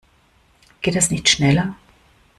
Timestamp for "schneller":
1.29-1.75